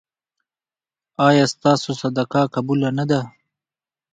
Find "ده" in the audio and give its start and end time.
3.11-3.21